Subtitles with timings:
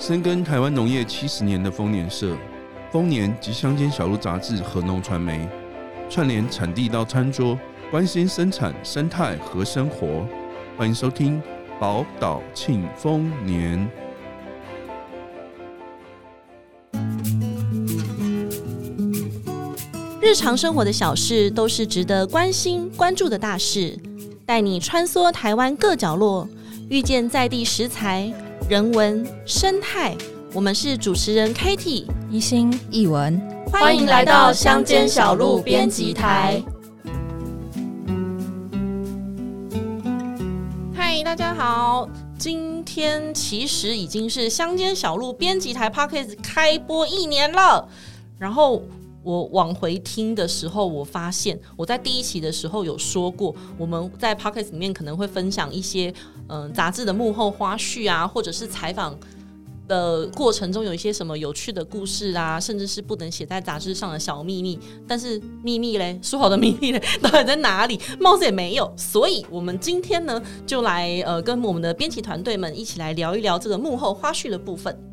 [0.00, 2.34] 深耕台湾农业七十年的丰年社、
[2.90, 5.46] 丰年及乡间小路杂志和农传媒，
[6.08, 7.56] 串联产地到餐桌，
[7.90, 10.26] 关心生产生态和生活。
[10.74, 11.40] 欢迎收听
[11.78, 13.86] 宝岛庆丰年。
[20.22, 23.98] 日常生活的小事都是值得关心关注的大事，
[24.46, 26.48] 带你穿梭台湾各角落，
[26.88, 28.32] 遇见在地食材。
[28.70, 30.16] 人文生态，
[30.54, 36.62] 我们是主持人 Katie、一心、一文，欢迎来到乡间小路编辑台。
[40.94, 47.88] 嗨，大家好，今天其实已经是乡间小路编辑台 Podcast 开播一年了，
[48.38, 48.84] 然后。
[49.22, 56.12] 我往回听的时候，我发现我在第一期的时候有说过，我们在 Podcast 里面可能会分享一些
[56.48, 59.18] 嗯杂志的幕后花絮啊，或者是采访
[59.86, 64.78] 的过程中有一些什么有趣的故事啊，甚至是不能写在杂志上的小秘密。
[65.06, 68.00] 但是秘密嘞，说好的秘密嘞，到底在哪里？
[68.18, 68.90] 貌似也没有。
[68.96, 75.09] 所以，我们今天呢，就来呃跟我们的编辑团队们一起来聊一聊这个幕后花絮的部分。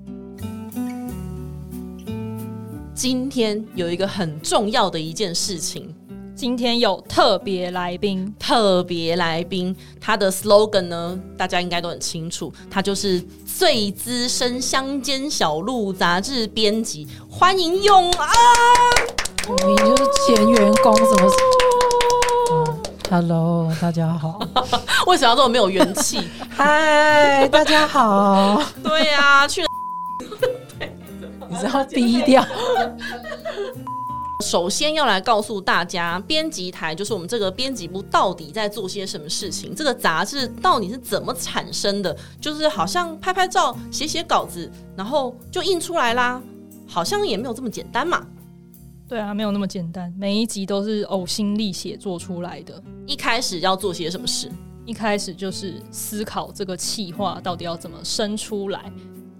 [2.97, 5.93] 今天有一个很重要的一件事情，
[6.35, 18.29] 今天有特别来宾，特别来宾，他的 slogan 呢，大家应该都很清楚，他就是最资深乡间小路杂志编辑，欢迎永安。
[19.47, 21.31] 你就是前员工，什么、
[22.51, 22.81] 嗯、
[23.11, 24.39] ？Hello，大家好。
[25.05, 26.27] 为什么要这么没有元气？
[26.49, 28.59] 嗨，大家好。
[28.83, 29.61] 对呀、啊，去。
[31.57, 32.45] 你知道低调。
[34.45, 39.73] 首先要来告诉大家，编辑台就是我们这个编辑部到底在做些什么事情。
[39.73, 42.15] 这个杂志到底是怎么产生的？
[42.39, 46.39] 就是好像拍拍照、写写稿子，然后就印出来啦。
[46.87, 48.25] 好像也没有这么简单嘛。
[49.09, 50.13] 对啊，没有那么简单。
[50.15, 52.81] 每一集都是呕心沥血做出来的。
[53.07, 54.51] 一开始要做些什么事？
[54.85, 58.91] 一开始就是思考这个企划到底要怎么生出来。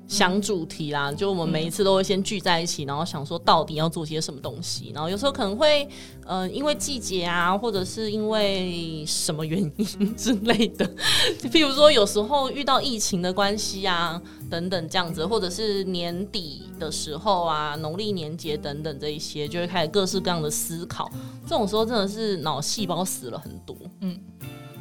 [0.08, 4.92] 想主题啦，就我们每一次都会先聚在一起，然后想说到底要做些什么东西。
[4.94, 5.88] 然后有时候可能会，
[6.26, 10.90] 呃，因为季节啊，或者是因为什么原因之类的，
[11.52, 21.12] 譬如说有时候遇到疫情的关系啊，等等这样子，或者是年底的时候啊，农历年节等等这一些，就会开始各式各样的思考。
[21.44, 24.18] 这种时候真的是脑细胞死了很多，嗯，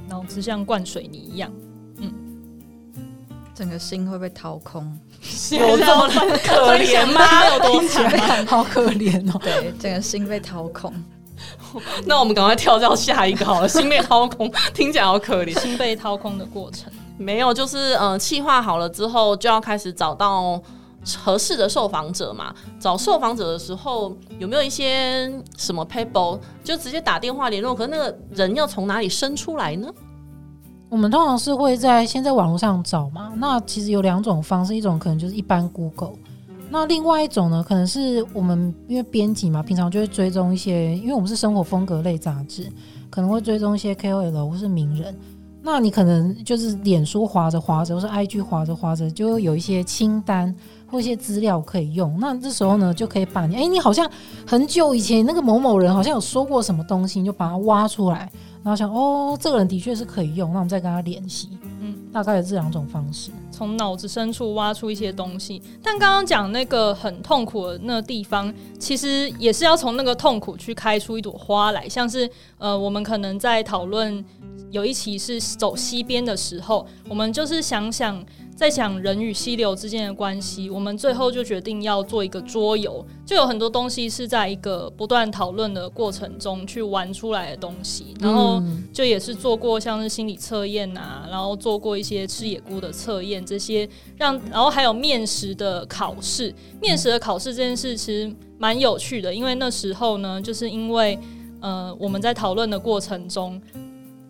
[0.08, 1.52] 脑子像灌水泥一样，
[1.98, 2.12] 嗯，
[3.56, 4.84] 整个心会被掏空。
[5.50, 6.06] 有这么
[6.44, 7.20] 可怜吗？
[7.54, 8.46] 有多惨？
[8.46, 9.40] 好可怜哦！
[9.42, 10.92] 对，整个心被掏空。
[12.04, 13.68] 那我们赶快跳到下一个好了。
[13.68, 15.58] 心被掏空，听起来好可怜。
[15.60, 20.62] 心被掏空的过程没有，就是呃，企划好了之后，就要开始找到
[21.24, 22.54] 合适的受访者嘛。
[22.78, 26.38] 找受访者的时候，有没有一些什么 paper？
[26.62, 27.74] 就直接打电话联络。
[27.74, 29.88] 可是那个人要从哪里生出来呢？
[30.88, 36.12] 我们通常是会在先在网络上找嘛，那其实有两种方式，一种可能就是一般 Google，
[36.70, 42.70] 那另外一种呢，可能是我们因为编辑嘛，平常就会追踪一些，因为我们是生活风格类杂志，
[43.10, 45.14] 可能会追踪一些 KOL 或是名人，
[45.60, 50.54] 那你可能就是脸书划着划着，或是 IG 划着划着，就有一些清单
[50.86, 54.08] 或一些资料可以用，那这时候呢，就可以把你，哎，你好像
[54.46, 58.30] 很久以前那个某某人好像有说过什么东西，你就把它挖出来。
[58.62, 61.50] 然后想哦，这个人的确是可以用，那我们再跟他联系。
[61.80, 65.62] 嗯，大概有这两种方式，从脑子深处挖出一些东西。
[65.80, 71.88] 但刚刚讲那个很痛苦的那个地方，其实也是要从那个痛苦去开出一朵花来。
[71.88, 74.24] 像是呃，我们可能在讨论
[74.72, 78.20] 有一期是走西边的时候，我们就是想想。
[78.56, 88.62] 在讲人与溪流之间的关系，我们最后就决定要做一个桌游，就有很多东西是在一个不断讨论的过程中去玩出来的东西，然后
[88.94, 93.86] 就也是做过像是心理测验啊，然后做过一些吃野菇的测验，这些
[94.16, 101.18] 让，然后还有面食的考试，面食的考试这件事其实蛮有趣的，因为那时候呢，就是因为
[101.60, 103.60] 呃我们在讨论的过程中，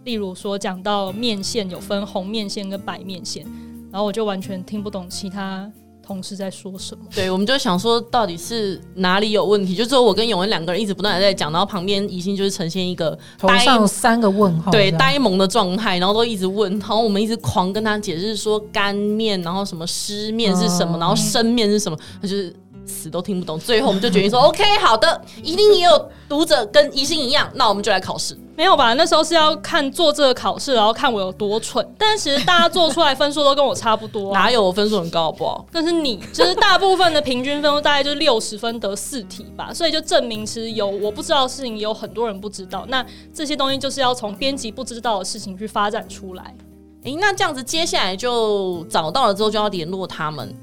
[0.03, 3.47] 例如说讲到面线有分红面线跟白面线。
[3.91, 5.71] 然后我就完全听不懂其他
[6.03, 7.05] 同事在说什么。
[7.15, 22.55] 对，我们就想说到底是哪里有问题，就只有我跟永恩两个人一直不断的在讲，然后旁边宜兴就是呈现一个头上三个问号，对，呆萌的状态，然后都一直问，然后我们一直狂跟他解释说干面，然后什么湿面是什么，嗯、然后生面是什么，他就是
[22.87, 23.59] 死都听不懂。
[23.59, 28.39] 最后我们就决定说， OK，好的，一定也有读者跟疑心一样，那我们就来考试。
[28.57, 28.95] 没有吧？
[28.95, 31.87] 那时候是要看做这个考试，然后看我有多蠢。
[31.99, 35.67] 但其实大家做出来分数都跟我差不多，啊，哪有我分数很高好不好？
[35.71, 42.87] 但是你就是大部分的平均分数大概就是六十分得四题吧，所以就证明其实有我不知道的事情，有很多人不知道。
[42.89, 43.05] 那
[43.35, 46.55] 这些东西就是要从编辑不知道的事情去发展出来。
[47.03, 50.57] 诶、欸，那这样子接下来就找到了之后就要联络他们，嗯，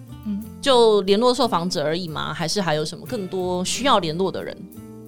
[0.63, 2.33] 就联络受访者而已吗？
[2.33, 4.57] 还是还有什么更多需要联络的人？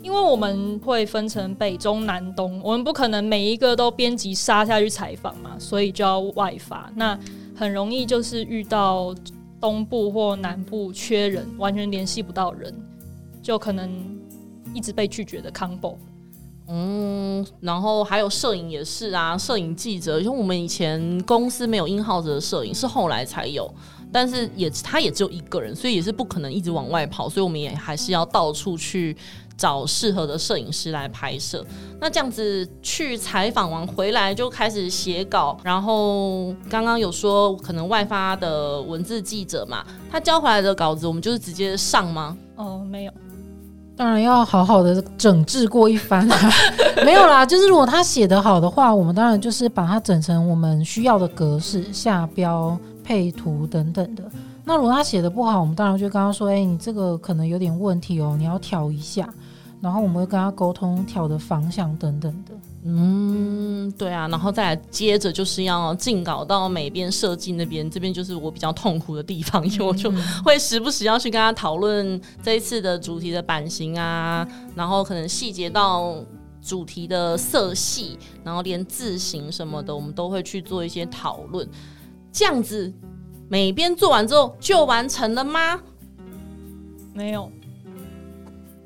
[0.04, 6.92] 因为我们会分成北中南东，我们不可能每一个都编辑杀下去采访嘛，所以就要外发。
[6.94, 7.18] 那
[7.56, 9.16] 很容易就是遇到
[9.62, 12.76] 东部或南部缺人，完全联系不到人，
[13.42, 13.90] 就可能
[14.74, 15.96] 一直被拒绝的 combo。
[16.68, 23.72] 嗯，然后还有摄影也是啊，摄影记者，因为我们以前公司没有硬号子的摄影，是后来才有，
[24.16, 29.16] 但是也他也只有一个人，所以也是不可能一直往外跑，所以我们也还是要到处去。
[29.58, 31.66] 找适合的摄影师来拍摄，
[32.02, 42.36] 那这样子去采访完回来就开始写稿，然后刚刚有说可能外发的文字记者嘛，他交回来的稿子我们就是直接上吗？
[42.58, 43.14] 哦，没有，
[43.96, 46.28] 当然要好好的整治过一番，
[47.06, 54.24] 没有啦，就是如果他写得好的话，我们当然就是把它整成我们需要的格式，下标、配图等等的。
[54.64, 59.32] 那如果他写的不好，我们当然就跟他说，哎，你这个可能有点问题哦，你要调一下。
[59.82, 62.56] 然后我们会跟他沟通调的方向等等的，
[62.86, 70.12] 嗯，对啊，然后再来接着就是要进稿到美编设计那边，这边就是我比较痛苦的地方，因为我就
[70.44, 76.16] 会时不时要去跟他讨论这一次的主题的版型啊，然后可能细节到
[76.64, 81.68] 主题的色系，然后连字形什么的，我们都会去做一些讨论。
[82.36, 82.92] 这样子
[83.48, 85.80] 每边做完之后就完成了吗？
[87.14, 87.50] 没有。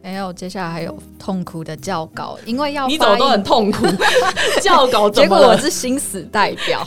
[0.04, 3.88] 没有，接下来还有痛苦的校稿，因为要你走都很痛苦。
[4.62, 6.86] 校稿，结果我是新死代表。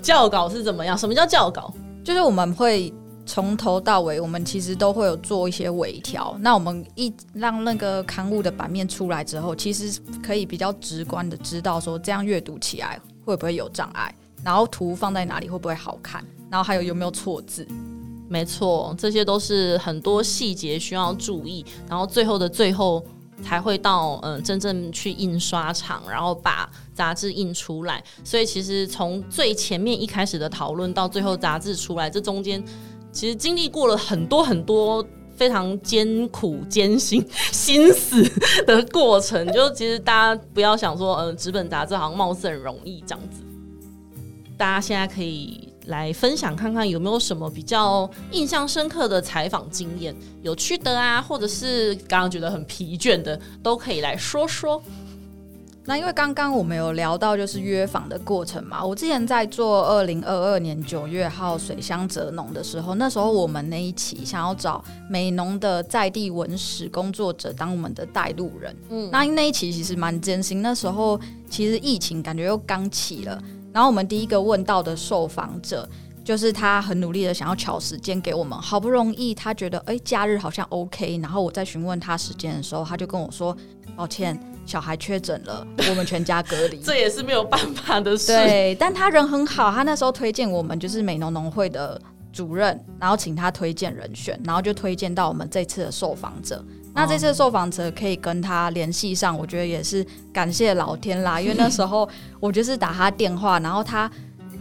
[0.00, 0.96] 校稿是怎么样？
[0.96, 1.74] 什么叫校稿？
[2.04, 2.94] 就是我们会
[3.26, 6.36] 从头到尾，我们其实都会有做一些微调。
[6.38, 14.14] 那我们一让那个刊物的版面出来之后，其实可以比较直观的知道说这样阅读起来会不会有障碍，
[14.46, 17.66] 然后图放在哪里会不会好看，然后还有有没有错字。
[18.28, 23.04] 没错，这些都是很多细节需要注意，然后最后的最后
[23.42, 28.00] 才会到嗯、真正去印刷厂，然后把杂志印出来。
[28.22, 32.64] 所以其实从最前面一开始的讨论到最后杂志出来，这中间
[33.10, 35.04] 其实经历过了很多很多
[35.34, 38.22] 非常艰苦艰辛心死
[38.64, 39.44] 的过程。
[39.52, 43.42] 就其实大家不要想说，嗯、纸本杂志好像貌似很容易这样子。
[44.56, 45.72] 大家现在可以。
[45.86, 50.12] 来分享看看有没有什么比较印象深刻的采访经验，
[50.42, 54.82] 有趣的啊，或者是刚刚觉得很疲倦的，都可以来说说。
[55.84, 71.16] 那因为刚刚我们有聊到就是约访的过程嘛，我之前在做二零二二年九月号水乡泽农的时候，那时候我们那一期想要找美农的在地文史工作者当我们的带路人，嗯，那那一期其实蛮艰辛，那时候
[71.48, 73.40] 其实疫情感觉又刚起了。
[73.76, 75.86] 然后我们第一个问到的受访者，
[76.24, 83.54] 就是他很努力的想要巧时间给我们，好不容易他觉得哎假日好像 OK，然后我在询问他时间的时候，他就跟我说
[83.94, 86.78] 抱歉，小孩确诊了，我们全家隔离。
[86.80, 88.28] 这也是没有办法的事。
[88.28, 92.00] 对，但他人很好，他那时候推荐我们就是美农农会的
[92.32, 96.64] 主任，然后请他推荐人选，然后就推荐到我们这次的受访者。
[96.96, 102.08] 那这次受访者可以跟他联系上，我觉得也是感谢老天啦，因为那时候
[102.40, 104.10] 我就是打他电话，然后他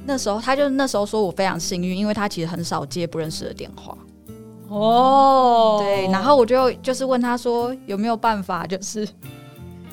[0.05, 3.97] 那时候他就那时候说我非常幸运，因为他其实很少接不认识的电话。
[4.67, 9.07] 哦，对，然后我就就是问他说有没有办法，就是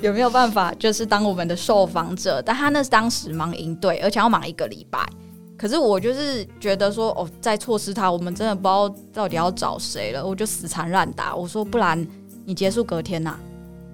[0.01, 5.09] 有没有办法，就是当我们的受访者，但他那是当时忙营队，而且要忙一个礼拜。
[5.57, 12.05] 可是我就是觉得说哦，再错失他，我们真的不知道到底要找谁了，我就死缠烂打，我说不然。
[12.45, 13.41] 你结束隔天呐、啊，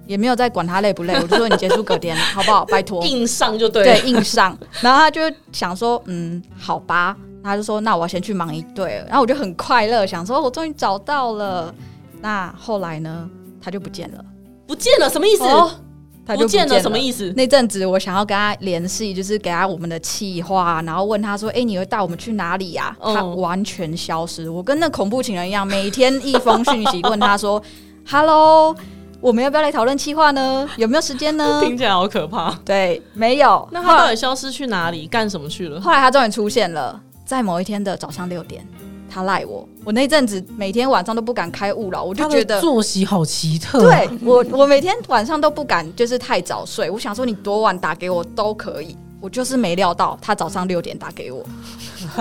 [0.07, 2.65] 也没有再管他累不累， 我就说你结束隔天好不好？
[2.65, 4.57] 拜托，硬上就对，对，硬上。
[4.81, 5.21] 然后他就
[5.53, 7.17] 想说，嗯，好吧。
[7.41, 9.07] 他就说，那我要先去忙一队了。
[9.07, 11.73] 然后我就很快乐，想说我终于找到了。
[12.21, 13.31] 那后来呢，
[13.63, 14.23] 他就不见了，
[14.67, 15.45] 不见了，什么意思？
[15.45, 15.71] 哦、
[16.27, 17.33] 他就不见了，什么意思？
[17.37, 23.15] 那阵子我想要跟他联系，就是给他我们的企划，然后问他说，哎、欸，你会带我们去哪里呀、啊？
[23.15, 27.63] 他完全消失，我跟那恐怖情人一样，每天一封讯息 问他说。
[28.11, 28.75] Hello，
[29.21, 30.67] 我们要不要来讨论企划呢？
[30.79, 31.61] 有没有时间呢？
[31.63, 32.59] 听起来好可怕。
[32.65, 33.69] 对，没有。
[33.71, 35.07] 那他到底消失去哪里？
[35.07, 35.79] 干什么去了？
[35.79, 38.67] 后来他终于出现了，在某一天的早上六点。
[39.11, 43.83] 他赖我，我那阵子每天晚上都不敢开勿扰，我就觉得作息好奇特。
[43.83, 46.91] 对我，我每天晚上都不敢，就是太早睡。
[46.91, 48.97] 我想说，你多晚打给我都可以。
[49.21, 51.45] 我就是没料到他早上六点打给我，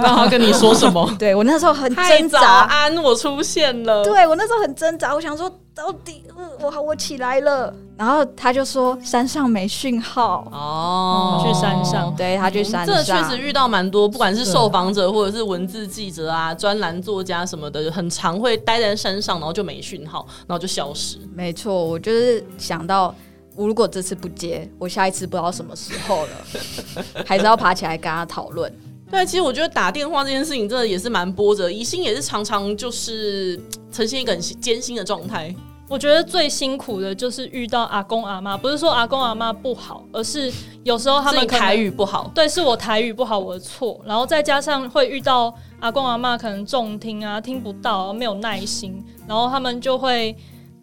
[0.01, 1.10] 然后跟你说什么？
[1.20, 2.39] 对我那时候很挣扎。
[2.39, 4.04] 早安，我出现了。
[4.04, 6.24] 对我那时候很挣扎，我想说到底，
[6.62, 7.74] 我好，我起来了。
[7.98, 12.16] 然后他就说山上没讯号哦，去山上。
[12.16, 21.18] 对他去山上，这确实遇到蛮多，不管是受访者或者是文字记者啊、专栏作家什么的，很常会待在山上，然后就没讯号，然后就消失。
[21.34, 23.13] 没错，我就是想到。
[23.56, 28.72] 我如果这次不接，我下一次不知道什么时候了，还是要爬起来跟他讨论。
[29.09, 33.59] 对，其实我觉得打电话这件事情真的也是蛮波折，疑心也是常常就是
[33.91, 35.55] 呈现一个很艰辛的状态。
[35.87, 40.51] 我觉得最辛苦的就是遇到阿公阿妈，不是说阿公阿妈不好，而是
[40.83, 42.29] 有时候他们台语不好。
[42.35, 43.99] 对，是我台语不好，我的错。
[44.05, 50.35] 然后再加上会遇到阿公阿妈可能重听啊，听不到，没有耐心，然后他们就会。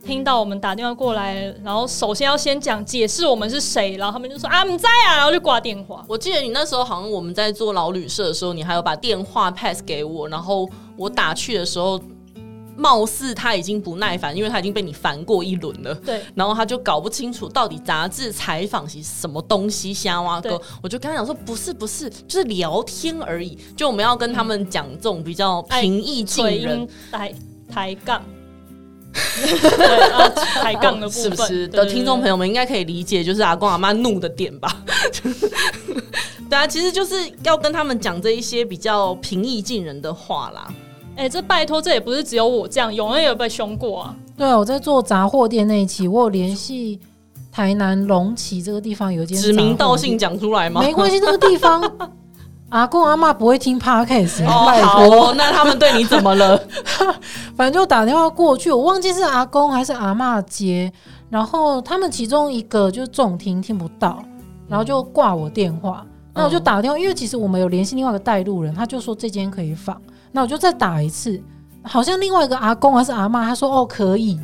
[0.04, 6.04] 听到我们打电话过来，然后首先要先讲解释我们是谁，然后他们就说啊，不在啊，然后就挂电话。
[6.06, 11.98] 我记得你那时候好像我们在做老旅社的时候，你还有把电话 pass 给我，然后我打去的时候，
[12.76, 15.94] 貌似他已经不耐烦，因为他已经被你烦过一轮了。
[15.94, 20.60] 对，然后他就搞不清楚到底杂志采访是什么东西，瞎挖沟。
[20.82, 23.58] 我就跟他讲说，不是不是，就是聊天而已。
[23.74, 27.34] 就我们要跟他们讲这种比较平易近人、抬
[27.70, 28.22] 抬杠。
[29.34, 30.28] 对啊，
[30.62, 34.82] 抬杠的部分，是不是的听众朋友们应该可以理解，就是阿公阿妈怒的点吧？
[36.50, 40.66] 对啊，其实就是要跟他们讲这一些比较平易近人的话啦。
[41.16, 44.16] 哎、欸，这拜托，这也不是只有我这样，永远有被凶过啊。
[44.36, 46.98] 对啊，我在做杂货店那一期，我有联系
[47.52, 50.80] 台南龙崎这个地方有一间，指名道姓讲出来吗？
[50.80, 51.80] 没关系，这个地方。
[52.74, 54.48] 阿公阿妈不会听 Podcast 哦，
[54.82, 56.60] 好哦，那他们对你怎么了？
[57.54, 60.92] 反正就打电话过去，我忘记是阿公还是阿妈接，
[61.30, 64.24] 然后他们其中一个就重听听不到，
[64.66, 66.04] 然后就挂我电话，
[66.34, 69.96] 那我就打电话，因为其实我们有联系另外一个带路人，他就说这间可以放，
[70.32, 71.40] 那我就再打一次，
[71.84, 74.36] 好像另外一个阿公还是阿妈，他说哦可以，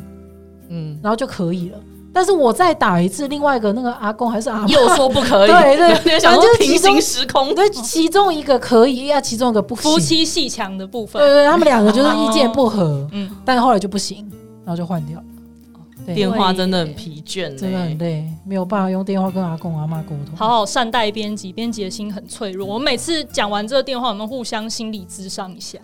[0.69, 1.77] 嗯，然后就可以了。
[2.13, 9.91] 但是我再打一次，另外一个那个阿公还是阿妈又说不可以，对 对， 反正就是平行时空，对，其中一个可以，呀，其中一个不行。
[9.91, 14.29] 夫妻戏强的部分，对对，他们两个就是意见不合， 嗯，但后来就不行，
[14.65, 15.21] 然后就换掉。
[16.15, 20.35] 电话真的很疲倦，真的很累，没有办法用电话跟阿公阿妈沟通。
[20.35, 22.67] 好好善待编辑，编辑的心很脆弱。
[22.67, 25.77] 我们每次讲完这个电话，我们互相心理咨商一下。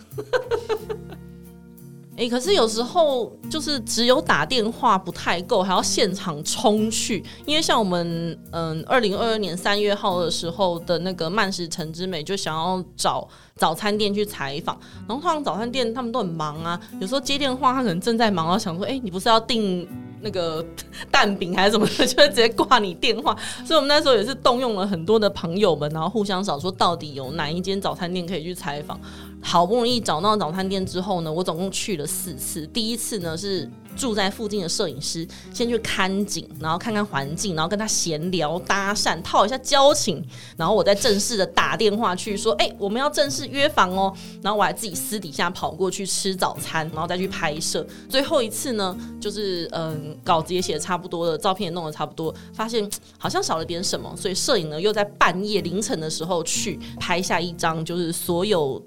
[2.18, 7.24] 哎、可是有时候就是只有打电话不太够，还要现场冲去。
[7.46, 14.76] 因为像我们，嗯，二零二二年三月号的时候的那个慢食城之美，就想要找早餐店去采访。
[15.06, 19.88] 然后通常早餐店他们都很忙啊，有时候接电话他可能正在忙，然后想说，哎、你不是要订
[20.20, 20.64] 那个
[21.12, 23.36] 蛋饼还是什么的，就会直接挂你电话。
[23.64, 28.98] 所以我们那时候也是动用了很多的朋友们，然后互相找说到底有哪一间早餐店可以去采访。
[29.40, 32.66] 好不容易找到早餐店之后呢，我总共去了四次。
[32.68, 40.22] 第一次呢是住在附近的摄影师先去看景，然后看看环境，然后跟他闲聊搭讪，套一下交情。
[40.56, 47.86] 然后我再正式的打电话去说：“哎、我们要正式约房哦。”然后我还自己私底下跑过去吃早餐，然后再去拍摄。
[48.08, 58.80] 最后一次呢，就是嗯，稿子也写的差不多了，照片也弄得差不多，发现好像少了点什么，所以摄影呢又在半夜凌晨的时候去拍下一张，就是所有。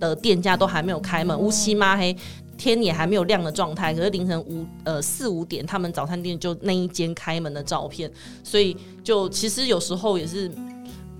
[0.00, 2.16] 的店家都还没有开门，乌漆嘛黑，
[2.56, 3.94] 天也还没有亮的状态。
[3.94, 8.10] 可是凌晨五呃四五点，他们早餐店就那一间开门的照片，
[8.42, 10.50] 所以就其实有时候也是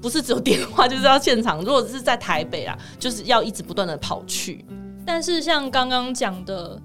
[0.01, 1.59] 不是只有电话，就是要现场。
[1.59, 4.65] 如果是在台北啊，就是要一直不断的跑去。
[5.07, 6.81] 但是像刚刚讲的，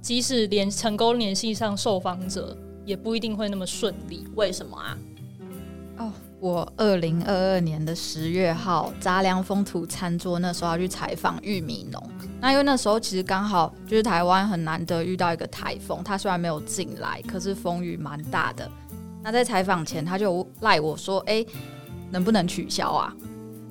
[0.00, 4.26] 即使连成功联系上受访者，也不一定会那么顺利。
[4.34, 4.96] 为什么啊？
[6.44, 12.10] 我二零二二年的十月号，杂粮风土餐桌那时候要去采访玉米农。
[12.38, 18.70] 那因为那时候其实刚好就是台湾很难得遇到一个台风，它虽然没有进来，可是风雨蛮大的。
[19.22, 21.42] 那在采访前，他就赖我说：“哎、
[22.10, 23.10] 能不能取消啊？”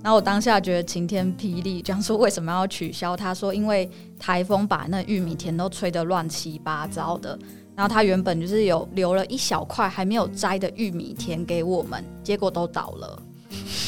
[0.01, 3.15] 然后我当下觉得晴天霹雳，讲说为什么要取消？
[3.15, 3.87] 他说：“因为
[4.17, 7.37] 台风把那玉米田都吹得乱七八糟的。”
[7.75, 13.19] 然后他原本就是有留了一小块还没有摘的玉米田给我们，结果都倒了。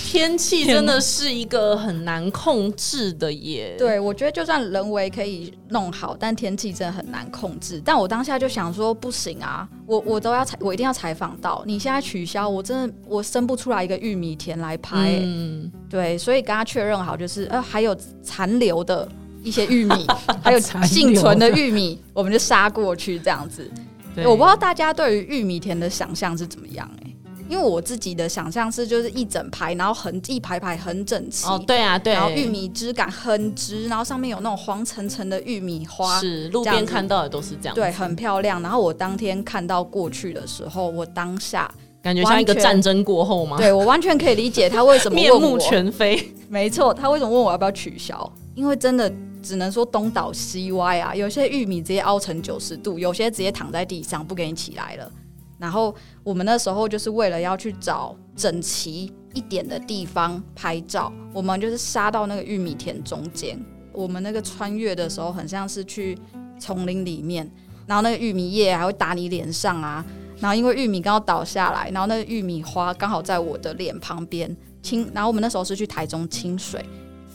[0.07, 3.75] 天气真的是一个很难控制的耶。
[3.77, 7.81] 对，我觉得就算人为可以弄好，但天气真的很难控制。
[7.83, 11.63] 但我当下就想说，不行啊，我我都要采，我一定要采访到。
[11.65, 15.19] 你现在取消，我真的我生不出来一个玉米田来拍。
[15.21, 19.09] 嗯，对，所以跟他确认好，就是呃还有残留的。
[19.45, 20.05] 一些玉米，
[20.43, 23.71] 还有幸存的玉米，我们就杀过去这样子。
[24.13, 27.15] 对我不知道大家对于玉米田的想象是怎么样哎、欸，
[27.49, 31.45] 因为我自己的想象是就是一整排，然后很一排排很整齐。
[31.45, 32.13] 哦，对啊，对。
[32.13, 36.19] 然后玉米枝杆很直，然后上面有那种黄澄澄的玉米花。
[36.19, 37.75] 是，路边看到的都是这样。
[37.75, 38.61] 对，很漂亮。
[38.61, 41.69] 然后我当天看到过去的时候，我当下
[42.01, 43.57] 感觉像一个战争过后吗？
[43.57, 46.33] 对，我完全可以理解他为什么面目全非。
[46.47, 48.31] 没错，他为什么问我要不要取消？
[48.55, 49.11] 因为真的。
[49.45, 51.13] 只能说东倒西歪啊！
[51.13, 55.11] 有些玉米直接凹成九十度，有些直接躺在地上不给你起来了。
[55.59, 63.57] 然后我们那时候就是为了要去找整齐一点的地方拍照，我们就是杀到那个玉米田中间。
[63.93, 66.17] 我们那个穿越的时候，很像是去
[66.59, 67.49] 丛林里面，
[67.85, 70.03] 然后那个玉米叶还会打你脸上啊。
[70.39, 75.09] 然后因为玉米刚好倒下来，然后那个玉米花刚好在我的脸旁边清。
[75.13, 76.83] 然后我们那时候是去台中清水。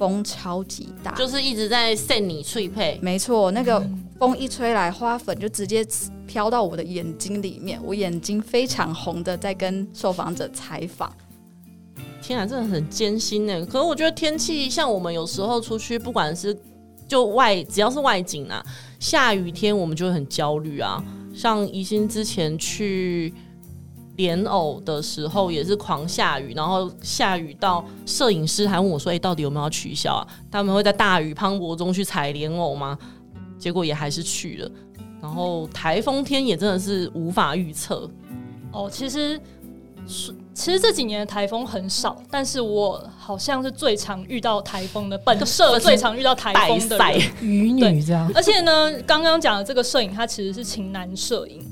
[0.01, 2.99] 风超级大，就是一直在扇你脆配。
[3.03, 3.87] 没错，那个
[4.19, 5.87] 风一吹来，花粉就直接
[6.27, 11.13] 飘到我的眼睛里面，我眼睛非常红的在跟受访者采访。
[12.23, 13.67] 天啊，真的很艰辛呢。
[13.67, 16.59] 可是我觉得天气像我们有时候出去，不管是
[17.07, 18.65] 就外，只要是外景啊，
[18.99, 21.05] 下雨天我们就会很焦虑啊。
[21.35, 23.35] 像宜兴之前去。
[24.21, 30.27] 莲藕的时候也是狂下雨，然后下雨到摄影师还问我说：“哎、欸，到底有没有要取消啊？
[30.51, 32.99] 他们会在大雨磅礴中去采莲藕吗？”
[33.59, 34.71] 结果也还是去了。
[35.23, 38.07] 然后台风天也真的是无法预测。
[38.73, 39.41] 哦，其实
[40.53, 48.31] 其实这几年的台风很少，但是我好像是最常遇到台风的，本社最常遇到台风的人， 雨女这样。
[48.35, 51.67] 而且呢，刚刚讲的这个摄影，它其实是情男摄影。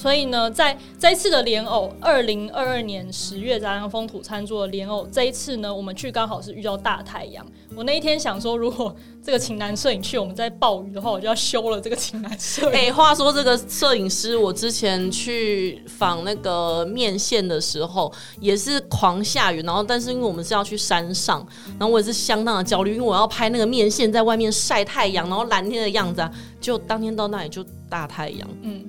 [0.00, 7.44] 所以呢，在这一次的莲藕，二零二二年十月杂粮风土餐桌的莲藕，这一次呢，我们去刚好是遇到大太阳。
[7.76, 12.72] 我那一天想说，如果这个晴男摄影去，我们在暴雨的话，我就要休了这个晴男摄影。
[12.72, 21.46] 哎、欸，话说这个摄影师，我之前去访那个面线的时候，也是狂下雨，然后但是因为我们是要去山上，
[21.78, 28.82] 然后我也是相当的焦虑，因为我要拍那个面线在外面晒太阳，然后蓝天的样子啊，就当天到那里就大太阳，嗯。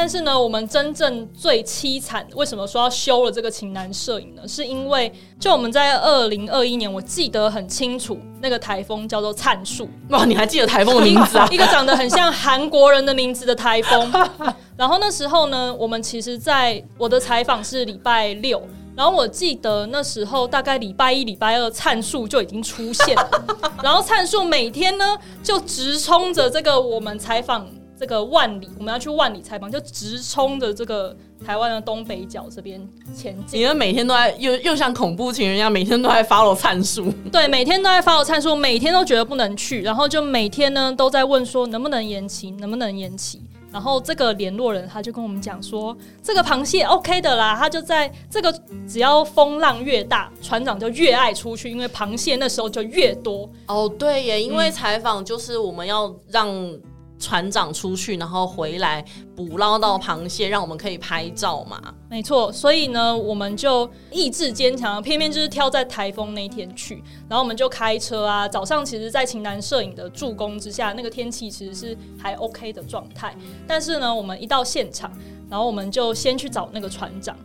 [0.00, 4.46] 但是呢，我们真正最凄惨，为什么说要修了这个情男摄影呢？
[4.46, 9.90] 是因为就我们在二零二一年，我记得很清楚，那个台风叫做灿树。
[10.10, 11.48] 哇，你还记得台风的名字啊？
[11.50, 14.12] 一个长得很像韩国人的名字的台风。
[14.78, 18.62] 然后那时候呢，我们其实在我的采访是礼拜六，
[18.94, 23.44] 然后我记得那时候大概礼拜一、礼拜二，灿树就已经出现了。
[23.82, 27.66] 然后灿树每天呢，就直冲着这个我们采访。
[27.98, 32.80] 这个万里，我们要去万里采访，就直冲着这个台湾的东北角这边
[33.12, 33.60] 前进。
[33.60, 37.12] 你们每天都在，又又像恐怖情人一样，每天都在 follow 灿数。
[37.32, 43.42] 对，每天都在 follow 灿数，每天都觉得不能去，然后就每天呢都在问说能不能延期，能不能延期。
[43.72, 48.50] 然后这个联络人他就跟我们讲说，这个螃蟹 OK 的啦，他就在这个
[48.88, 53.50] 只要风浪越大，船长就越爱出去，因为螃蟹那时候就越多。
[53.66, 56.48] 哦，对耶，因为采访就是我们要让。
[57.18, 59.04] 船长出去，然后回来
[59.34, 61.82] 捕捞到螃蟹，让我们可以拍照嘛。
[62.08, 67.02] 没错，所以呢，我们就意志坚强，偏偏就是挑在台风那天去。
[67.28, 73.34] 然后我们就开车啊，早上其实，在晴男摄影的助攻之下，那个天气其实是还 OK 的状态。
[73.66, 75.10] 但是呢，我们一到现场，
[75.50, 77.36] 然后我们就先去找那个船长。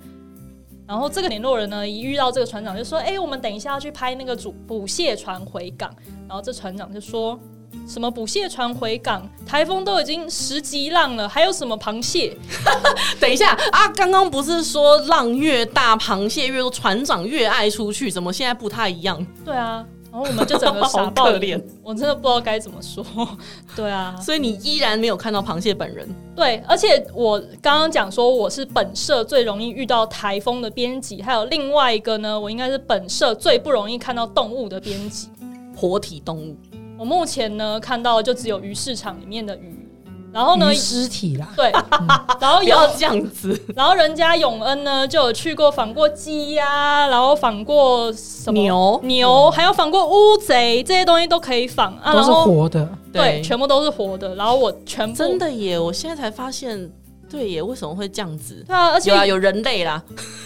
[0.86, 5.90] 然后这个联络人呢，一遇到这个船长就说：“哎，我们等一下要去拍那个主捕蟹船回港。”
[6.30, 7.40] 然后这船长就说。
[7.88, 9.28] 什么捕蟹船回港？
[9.46, 12.36] 台风都已经十级浪了，还有什么螃蟹？
[13.20, 13.88] 等一下啊！
[13.90, 18.10] 刚刚不是说浪越大，螃蟹越多，船长越爱出去？
[18.10, 19.26] 怎么现在不太一样？
[19.44, 23.06] 对啊，然后我们就整个傻爆脸， 我真的不知道该怎么说。
[23.76, 26.08] 对啊，所以你依然没有看到螃蟹本人。
[26.36, 35.30] 对，而且我刚刚讲说我是本社最容易遇到台风的编辑，还有另外一个呢，我应该是本社最不容易看到动物的编辑，
[35.76, 36.56] 活体动物。
[36.98, 39.90] 我目前呢看到就只有鱼市场里面的鱼，
[40.32, 42.08] 然后呢尸体啦，对，嗯、
[42.40, 48.60] 然后有要这样子，然后人家永恩呢就有去过访过鸡呀、啊，然后访过什么？
[48.60, 49.00] 牛。
[49.04, 54.36] 牛，嗯、还有访过乌贼，这些东西都可以访啊，都是活的，对，对，全部都是活的。
[54.36, 56.90] 然后我全部真的耶，我现在才发现，
[57.30, 58.64] 对耶，为什么会这样子？
[58.66, 60.02] 对啊，而且有啊，有人类啦，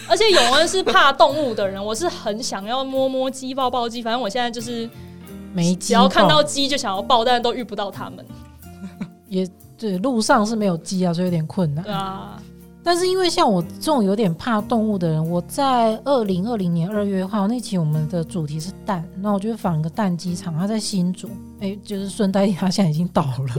[0.08, 4.88] 而且永恩是怕动物的人，我是很想要摸摸鸡、抱抱鸡，反正我现在就是。
[5.52, 8.24] 没，只要看到鸡就想要抱，但是都遇不到他们。
[9.28, 11.84] 也对，路上是没有鸡啊，所以有点困难。
[11.84, 12.40] 对啊，
[12.88, 21.28] 但是因为像我这种有点怕动物的人，我在二零二零年二月号那期我们的主题是蛋，那我就访一个蛋机场，他在新竹，
[21.60, 23.54] 哎、欸，就是顺带他现在已经倒了，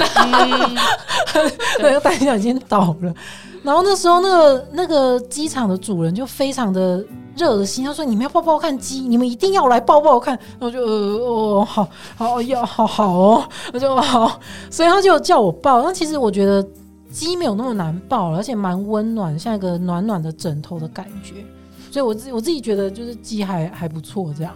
[1.80, 3.14] 那个蛋机场已经倒了。
[3.62, 7.06] 然后那时候那个那个机场的主人就非常的
[7.38, 14.40] 热心，他说：“你们要抱抱看鸡，你们一定要来抱抱看。”然后就呃哦，好好要好好哦，我就好，
[14.72, 15.84] 所以他就叫我抱。
[15.84, 16.68] 那其实我觉得。
[17.12, 21.44] 鸡没有那么难抱，而且蛮温暖，像一个暖暖的枕头的感觉，
[21.92, 24.54] 所以我自我自己觉得就是鸡还还不错这样。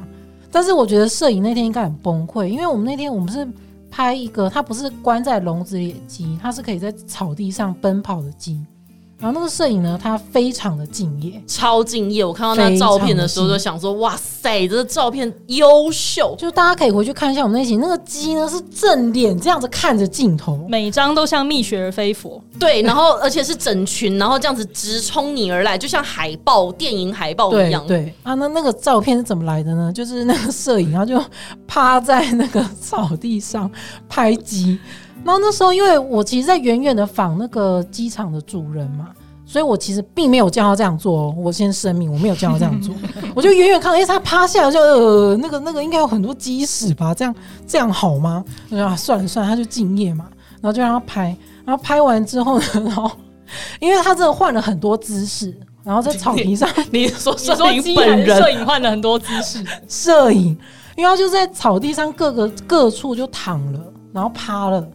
[0.51, 3.47] 但是我觉得摄影那天应该很崩溃，因为我们那天我们是
[3.89, 8.63] 拍一个，它不是关在笼子里的鸡，它是可以在草地上奔跑的鸡。
[9.19, 12.25] 然后那个摄影呢，他非常的敬业，超敬业。
[12.25, 16.35] 我看到那照片的时候，就想说：哇塞，这个照片优秀！
[16.37, 22.41] 就大家可以回去看一下我们那集，那个鸡呢是正脸这样子看着镜头，每张都像蜜雪儿飞佛。
[22.59, 27.85] 对，然后而且是整群，然后这样子直冲你而来，就像海报、电影海报一样。
[27.87, 29.91] 对，对啊，那那个照片是怎么来的呢？
[29.93, 31.23] 就是那个摄影，然后就
[31.65, 33.71] 趴在那个草地上
[34.09, 34.77] 拍鸡。
[35.23, 39.09] 然后那时候，因为我其实，在远远的访那个机场的主人嘛，
[39.45, 41.35] 所以我其实并没有叫他这样做哦。
[41.37, 42.93] 我先声明，我没有叫他这样做，
[43.33, 47.13] 我就远远看，哎，他趴下来就呃，那个那个应该有很多鸡屎吧？
[47.13, 47.33] 这样
[47.65, 48.43] 这样好吗？
[48.69, 50.25] 我说啊，算了算了，他就敬业嘛，
[50.61, 51.35] 然后就让他拍。
[51.65, 53.09] 然后拍完之后呢， 然后
[53.79, 60.57] 因为他真的换了很多姿势，然后在草坪上，你说摄影本人摄 影换了很多姿势，摄影，
[60.97, 63.79] 因为他就在草地上各个各处就躺了，
[64.11, 64.85] 然后趴了。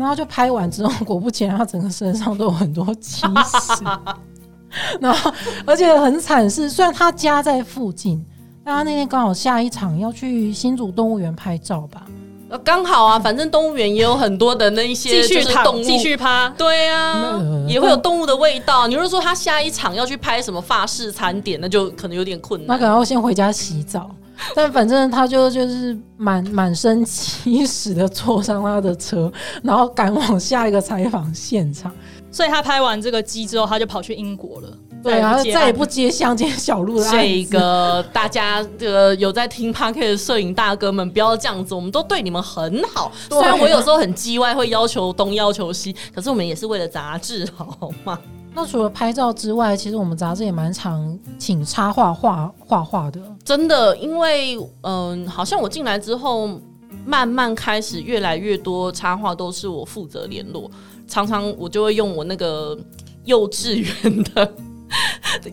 [0.00, 3.84] 然后就拍完之后，果不其然，他整个身上都有很多鸡屎。
[4.98, 5.30] 然后，
[5.66, 8.24] 而且很惨是，虽然他家在附近，
[8.64, 12.06] 但他那天刚好下一场要去新竹动物园拍照吧。
[12.48, 16.48] 呃，刚好啊，反正动物园也有很多的那一些继续动物，继续趴。
[16.56, 18.86] 对啊，也会有动物的味道。
[18.86, 22.68] 你如果说他下一场要去拍什么法式餐点，那就可能有点困难。
[22.68, 24.10] 那可能要先回家洗澡。
[24.54, 29.30] 但反正他就就是满满身鸡屎的坐上他的车，
[29.62, 31.92] 然后赶往下一个采访现场。
[32.32, 34.68] 所以他拍完这个鸡之后，他就跑去英国了。
[35.02, 37.26] 对啊，他再也不接乡间小路的案子。
[37.26, 43.10] 这个大家这个有在听 Podcast 的摄影大哥们，不要这样子，我们都对你们很好。
[43.28, 48.18] 虽然我有时候很叽歪，会要求东要求西，可是我们也是为了杂志，好吗？
[48.52, 53.20] 那除了拍照之外，其实我们杂志也蛮常请插画画画画的。
[53.44, 56.60] 真的，因为嗯、好像我进来之后，
[57.06, 60.70] 慢慢开始越来越多插画都是我负责联络，
[61.06, 62.76] 常常我就会用我那个
[63.24, 64.52] 幼稚园的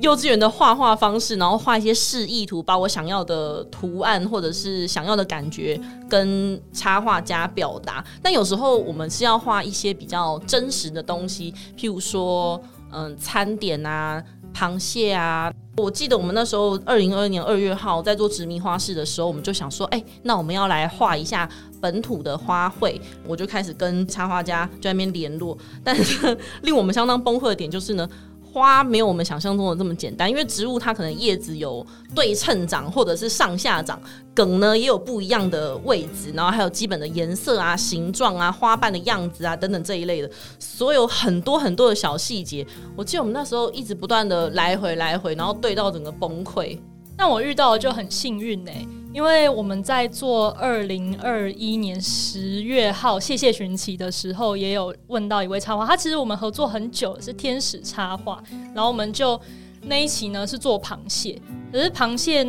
[0.01, 5.79] 幼稚园的画画方式，然后画一些示意图，把我想要的图案或者是想要的感觉
[6.09, 8.03] 跟插画家表达。
[8.21, 12.59] 但有时候我们是要画一些比较真实的东西，譬如说。
[12.91, 14.23] 嗯，餐点啊，
[14.53, 21.49] 螃蟹啊，我记得我们那时候二零二二年二月号在做殖民花市的时候，我们就想说，哎、那我们要来画一下
[21.81, 28.09] 本土的花卉，我就开始跟插画家在那边联络，但是 令我们相当崩溃的点就是呢。
[28.57, 34.01] 花没有我们想象中的这么简单，因为植物它可能叶子有对称长或者是上下长，
[34.33, 42.65] 梗呢也有不一样的位置，然后还有基本的颜色啊、形状啊、花瓣的样子啊等等这一类的，所有很多很多的小细节。
[42.95, 46.79] 我记得我们那时候一直不断的来回来回，然后对到整个崩溃。
[47.15, 48.71] 那我遇到的就很幸运呢、
[49.17, 58.39] 因为我们在做二零二一年十月号谢谢寻奇的时候，也有问到一位插画，他其实我们合作很久，是天使插画，
[58.75, 59.39] 然后我们就
[59.81, 62.45] 那一期呢是做螃蟹，可是螃蟹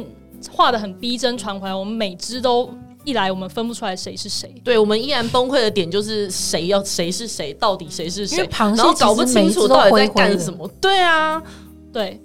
[0.50, 2.70] 画的很逼真传回来，我们每只都
[3.02, 11.42] 一来我们分不出来谁是谁，对我们依然崩溃的点就是谁要谁是谁，到底谁是谁，螃蟹然后搞不清楚到底在干什么，对啊，
[11.90, 12.20] 对。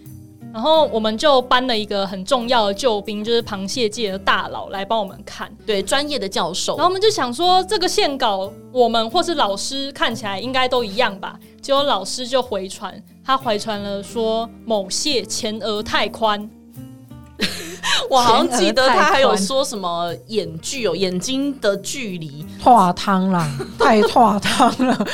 [0.54, 6.78] 然后我们就搬了一个很重要的救兵，就是螃蟹界的大佬来帮我们看，对，专业的教授。
[6.78, 11.39] 然后我们就想说，这个线稿我们或是老师看起来应该都一样吧？
[11.60, 16.48] 结果老师就回传，他回传了说某蟹前额太宽。
[18.08, 25.08] 我好像记得他还有说什么眼距哦，眼睛的距离，化汤啦，太化汤了，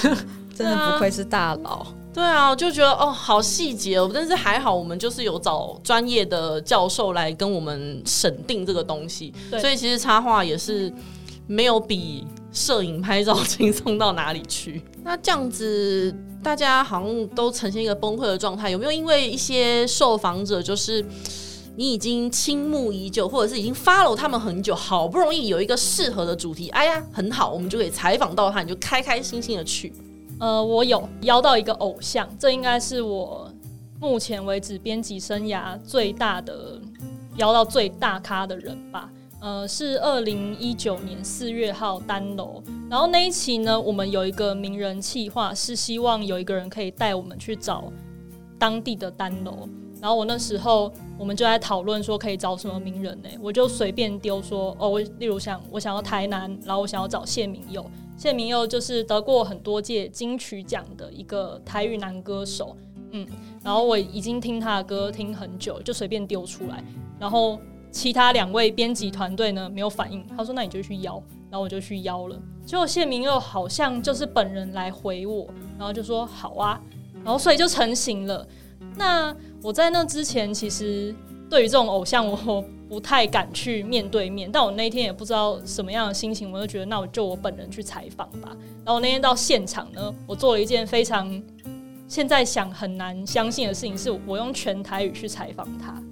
[0.56, 1.86] 真的不愧是大佬。
[2.12, 10.92] 对啊，我就觉得哦，好细节哦，但是还好，我们就是有找专业的教授来跟我们审定这个东西，对所以其实插画也是
[11.46, 14.82] 没有比摄影拍照轻松到哪里去。
[15.04, 21.04] 那这样子，大家好像都呈现一个崩溃的状态，有没有因为一些受访者就是
[21.76, 29.92] 你已经倾慕已久，或者是已经 follow 他们很久，好不容易有一个适合的主题，哎呀，很好，我们就可以采访到他，你就开开心心的去。
[30.40, 33.52] 呃，我有邀到一个偶像，这应该是我
[34.00, 36.80] 目前为止编辑生涯最大的
[37.36, 39.10] 邀到最大咖的人吧。
[39.42, 47.92] 呃，是二零一九年四月号单楼，然后那一期呢，我们有一个名人企划，是希望有一个人可以带我们去找
[48.58, 49.68] 当地的单楼。
[50.00, 53.28] 然后我那时候我们就在讨论说可以找什么名人呢？
[53.42, 57.84] 我就随便丢说哦，我例如想我想要台南，然后我想要找谢明佑。
[58.20, 62.76] 谢明佑就是得过很多届金曲奖的一个台语男歌手，
[63.12, 63.26] 嗯，
[63.64, 66.84] 然后我已经听他的歌听很久，就随便丢出来，
[67.18, 67.58] 然后。
[67.92, 72.40] 其他两位编辑团队呢，没有反应，他说：“那你就去邀。”然后我就去邀了。
[72.64, 76.80] 结果谢明佑好像就是本人来回我，然后就说：“好啊。”
[77.24, 78.46] 然后所以就成型了。
[78.96, 81.12] 那我在那之前，其实
[81.50, 84.50] 对于这种偶像，我不太敢去面对面。
[84.52, 88.50] 但我那天也不知道什么样的心情，我就觉得那我就我本人去采访吧。
[88.84, 91.40] 然后那天到现场呢，我做了一件非常
[92.08, 96.02] 现在想很难相信的事情，是我用全台语去采访他。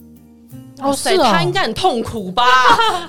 [0.80, 2.44] 哦，塞，他应该很痛苦吧？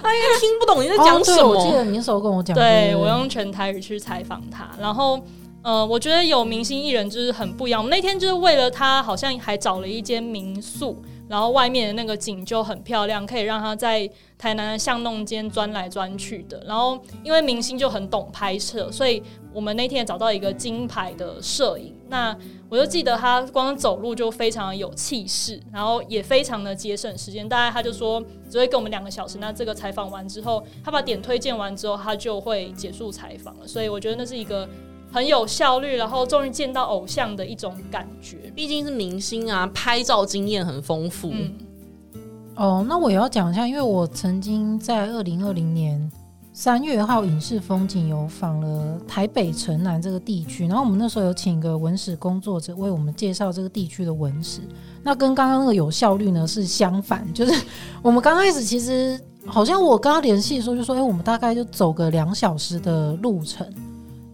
[0.02, 1.48] 他应该听不懂你在讲什么。
[1.48, 5.20] 我记得你那时候跟我讲，对，我 用全台语去采访他，然后，
[5.62, 7.80] 呃，我觉得有明星艺人就是很不一样。
[7.80, 11.00] 我们那天就是为了他，好像还找了一间民宿。
[11.30, 16.62] 然后外面的那个景就很漂亮，可以让他在台南的巷弄间钻来钻去的。
[16.66, 19.22] 然后因为明星就很懂拍摄，所以
[19.54, 21.96] 我们那天也找到一个金牌的摄影。
[22.08, 22.36] 那
[22.68, 27.48] 我就记得他光走路就非常的有气势，然后也非常的节省时间。
[27.48, 29.38] 大概他就说只会给我们两个小时。
[29.38, 33.68] 那这个采访完之后，他把点推荐完之后，他就会结束采访了。
[33.68, 34.68] 所以我觉得那是一个。
[35.12, 38.52] 很有效率，然后终于见到偶像的一种感觉。
[38.56, 41.30] 毕竟是明星啊，拍照经验很丰富。
[41.32, 41.54] 嗯。
[42.56, 46.12] 哦，那我也要讲一下，因为我曾经在二零二零年
[46.52, 54.60] 三月号影视风景有访了台北城南这个地区，然后我们那时候有请一个文史工作者为我们介绍这个地区的文史。
[55.02, 57.66] 那跟刚刚那个有效率呢是相反，就是
[58.02, 63.66] 我们刚开始其实好像我跟他联系的时候就说，哎，我们大概就走个两小时的路程。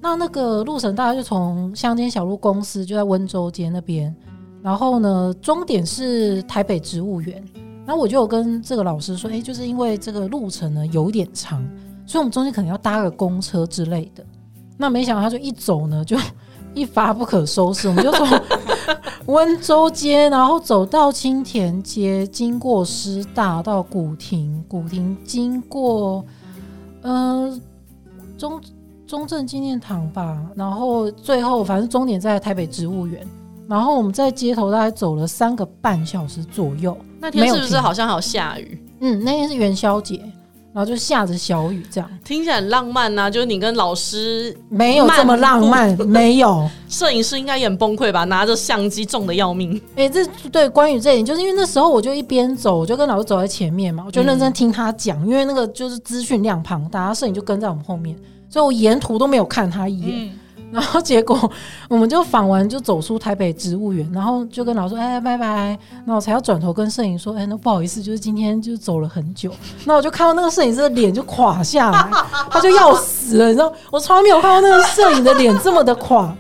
[0.06, 4.16] 那那个路程大概就从乡间小路公司就在温州街那边，
[4.62, 7.44] 然后呢，终点是台北植物园。
[7.88, 11.60] 然后我就有跟这个老师说，哎，就是因为这个路程呢有点长，
[12.06, 14.24] 所以我们中间可能要搭个公车之类的。
[14.78, 16.16] 那没想到他就一走呢，就
[16.76, 17.88] 一发不可收拾。
[17.88, 18.28] 我们就从
[19.26, 26.24] 温州街，然后走到青田街，经过师大到古亭，古亭经过
[27.02, 27.60] 呃
[28.38, 28.62] 中。
[29.08, 33.26] 中正纪念堂吧，然后最后反正终点在台北植物园，
[33.68, 36.98] 然后我们在街头大概走了三个半小时左右。
[37.20, 38.82] 那天是不是好像还有下雨？
[39.02, 40.18] 嗯，那天是元宵节，
[40.74, 43.30] 然后就下着小雨，这样听起来很浪漫呐、啊。
[43.30, 46.68] 就是你跟老师没有这么浪漫，没有。
[46.90, 48.24] 摄影师应该也很崩溃吧？
[48.24, 49.80] 拿着相机重的要命。
[49.96, 58.16] 哎、欸，这对关于这一点，就是因为那时候我就一边走，我就跟老师走在前面嘛，我就认真听他讲，嗯、因为那个就是资讯量庞大，摄影就跟在我们后面。
[58.56, 60.32] 所以我沿途都没有看他一眼，嗯、
[60.72, 61.52] 然后结果
[61.90, 69.52] 我们就访完就走出台北植物园，然后就跟老师说：“哎，拜拜。”然后我才要转头跟摄影说：“哎，那不好意思，就是今天就走了很久。”
[69.84, 72.10] 那我就看到那个摄影师的脸就垮下来，
[72.50, 73.70] 他就要死了，你知道？
[73.92, 76.34] 我从来没有看到那个摄影的脸这么的垮，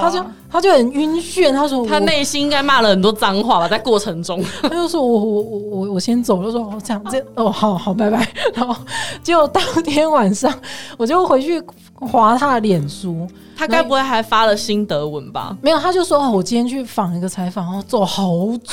[0.00, 1.52] 他就他就很晕眩。
[1.52, 4.42] 他说：“他内心应该骂了很多脏话吧，在过程中。
[4.62, 8.26] ”他就说：“我我我我我先走了。”说：“哦，这样这哦，好好拜拜。
[8.54, 8.74] ”然后
[9.22, 10.52] 结果当天晚上
[10.96, 11.62] 我就回去。
[12.04, 15.56] 划他的脸书，他该不会还发了心得文吧？
[15.62, 18.26] 没有，他就说：“哦，我今天去访一个采访，然后走好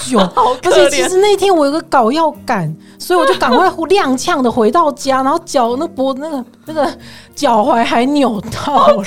[0.09, 0.73] 久， 好可怜。
[0.73, 6.91] 而且其实那天我有个稿要赶，所以我就赶快踉跄的回到家，然后脚那脖那个那个
[7.35, 9.03] 脚踝还扭到了，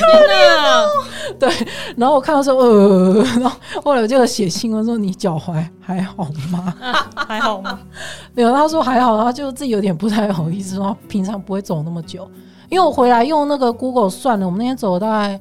[1.47, 1.67] 对。
[1.97, 6.75] 然后我看到说，呃，然后后来我就写信问说：你脚踝还好吗？
[6.81, 7.81] 啊、 还好吗？
[8.35, 12.29] 没有，他说还好，他就自己有点不太好意思说，平常不会走那么久。”
[12.71, 15.39] 因为我回来用那个 Google 算了，我们那天走了大概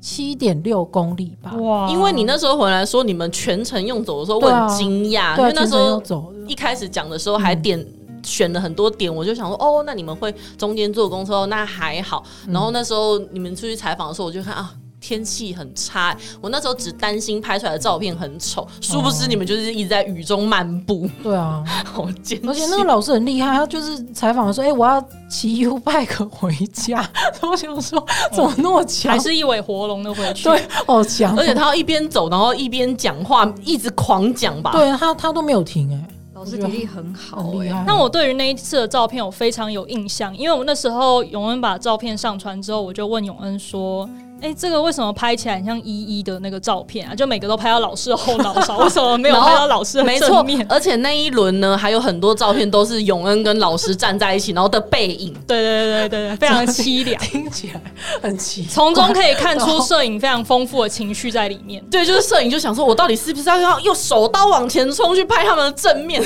[0.00, 1.52] 七点六公里吧。
[1.56, 1.88] 哇！
[1.90, 6.00] 因为你那时候回来说你们全程用走的时候，我很惊讶，啊、因为那时候
[6.46, 7.84] 一开始讲的时候还点
[8.22, 12.22] 选了很多点，我就想说哦，那你们会中间坐公车，那还好。
[12.46, 14.72] 然后那时候你们出去采访的时候，我就看啊。
[15.00, 21.08] 天气很差，我那时候只担心拍出来的照片很丑，殊不知你们就是一直在雨中漫步。
[21.22, 22.48] 对啊， 好艰辛。
[22.48, 27.08] 而且那个老师很厉害，他就是采访说：“哎、欸，我要骑 U bike 回家。
[27.42, 29.12] ”我想说，怎么那么强？
[29.12, 30.44] 还是一尾活龙的回去？
[30.44, 31.36] 对，好强。
[31.38, 34.72] 而且他要一边走，然后一边讲话，一直狂讲吧。
[34.72, 36.14] 对他，他都没有停哎、欸。
[36.34, 37.84] 老师体力很好，很厉害。
[37.86, 44.08] 那我对于那一次的照片，我非常有印象，因为我那时候永恩把照片上传之后，我就问永恩说。
[44.40, 47.14] 哎、欸，这个为什么拍起来很像一一的那个照片啊？
[47.14, 50.64] 就每个都拍到老师的后脑勺， 为什么没有拍到老师的正面？
[50.68, 55.34] 而且那一轮呢，还有很多照片都是永恩跟老师站在一起，然后的背影。
[55.46, 57.80] 对对对对对，非常凄凉， 听起来
[58.22, 58.70] 很奇怪。
[58.70, 61.84] 从中可以看出摄影非常丰富的情绪在里面。
[61.90, 66.22] 对，就是摄影就想说，我到底是不是要要用手刀往前冲去拍他们的正面？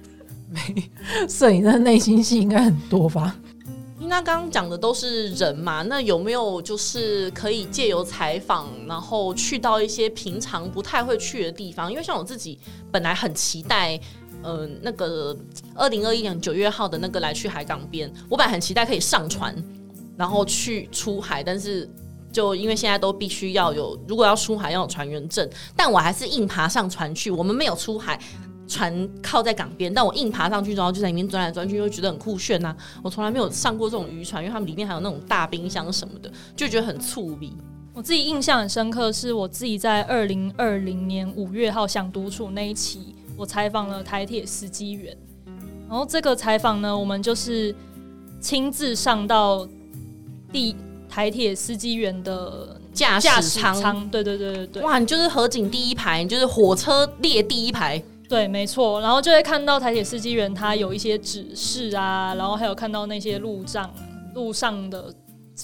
[0.52, 0.90] 没，
[1.28, 3.34] 摄影的内心戏应该很多吧？
[4.08, 11.90] 那刚刚讲的都是人嘛，那有没有就是可以借由采访，然后去到一些平常不太会去的地方？
[11.90, 12.58] 因为像我自己
[12.92, 13.98] 本来很期待，
[14.42, 15.36] 呃，那个
[15.74, 19.54] 二零二一年九月号的那个来去海港边，我本来很期待可以上船，
[20.16, 21.88] 然后去出海，但是
[22.32, 28.20] 就因为现在都必须要有，如果要出海要有船员证，但我还是硬爬上船去，我们没有出海。
[28.66, 32.76] 船靠在港边，但我硬爬上去，然后就在里面钻来钻去，又觉得很酷炫呐、啊。
[33.02, 37.50] 我从来没有上过这种渔船，因为他们里面还有那种大冰箱什么的，就觉得很粗鄙。
[37.92, 45.16] 我自己印象很深刻，是我自己在二零二零年五月号想独处那一期，我采访了台铁司机员。
[45.88, 47.72] 然后这个采访呢，我们就是
[48.40, 49.68] 亲自上到
[50.50, 50.74] 第
[51.08, 54.08] 台铁司机员的驾驶舱。
[54.08, 58.02] 对对对对对，哇，你就是河景第一排，你就是火车列第一排。
[58.28, 63.88] 对，没错，然后就会看到台铁司机员他有一些指示啊，然后还有看到那些路障、
[64.34, 65.14] 路上的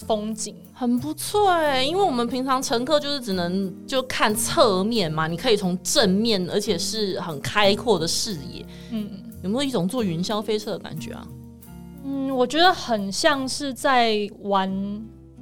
[0.06, 1.82] 风景，很不错哎。
[1.82, 8.64] 因为我们平常乘客就是只能就看侧面嘛，你可以从正面，而且是很开阔的视野。
[8.90, 9.10] 嗯，
[9.42, 11.26] 有没有一种坐云霄飞车的感觉啊？
[12.04, 14.70] 嗯，我觉得很像是在玩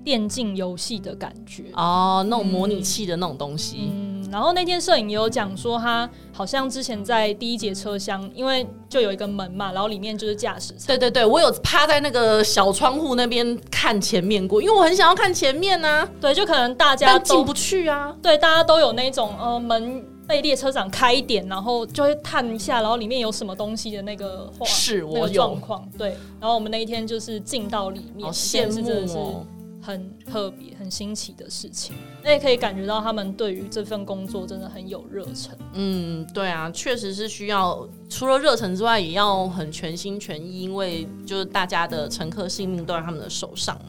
[0.04, 3.90] 电竞游戏的感觉哦，那种模拟器的那种东西。
[3.90, 10.86] 嗯嗯然后那天摄影也有讲说，他好像之前在第一节车厢，因为就有一个门嘛，然后里面就是驾驶舱。
[10.86, 16.08] 对对对，我有趴在那个小窗户那边看前面过，因为我很想要看前面呐、啊。
[16.20, 18.14] 对，就可能大家进不去啊。
[18.22, 25.88] 对，大家都有那种呃门被列车长开一点，然后就会探一下，然后里面有什么东西的那个画是我有状况。
[25.96, 26.10] 对，
[26.40, 29.46] 然后我们那一天就是进到里面，好羡慕哦。
[29.80, 35.56] 很特别、很新奇的事情，那也可以感觉到他们对于这份工作真的很有热忱。
[35.72, 43.80] 嗯，对啊，确实是需要除了热忱之外，也要很全心全意，因为就是大家的乘客性命都在他们的手上。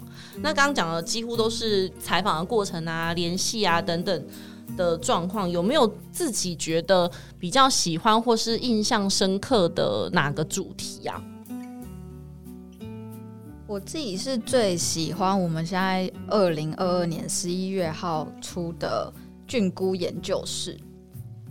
[0.41, 4.25] 那刚刚讲的几乎都是采访的过程啊、联系啊等等
[4.77, 11.21] 的状况，有没有自己觉得比较喜欢或是印象深刻的哪个主题啊？
[13.69, 19.13] 我自己是最喜欢我们现在二零二二年十一月号出的
[19.45, 20.75] 菌菇研究室，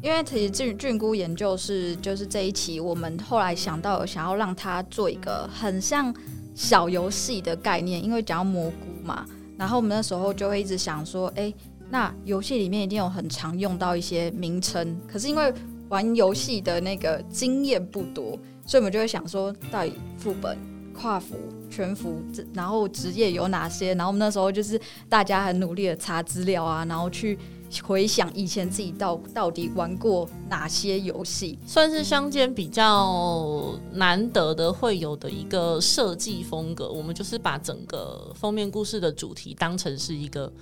[0.03, 6.13] 因为其实菌菌菇研究室就是这一期，我们后来想到想要让它做一个很像
[6.57, 9.25] 小游戏的概念，因为讲到蘑菇嘛，
[9.57, 11.55] 然后我们那时候就会一直想说，哎，
[11.89, 15.55] 那游戏里面一定有很常用到一些名称，可是因为
[15.89, 20.59] 玩游戏的那个经验不多，所以我们就会想说，到底副本。
[21.01, 21.37] 跨服、
[21.71, 22.21] 全服，
[22.53, 23.95] 然后职业有哪些？
[23.95, 27.39] 然后那时候就是大家很努力的查资料啊，然后去
[27.83, 36.91] 回想以前自己到到底玩过哪些游戏，算是乡间比较难得的会有的一个设计风格。
[36.91, 40.53] 我们就是把整个封面故事的主题当成是一个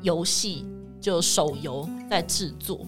[0.00, 0.64] 游戏，
[1.00, 2.86] 就手游在制作。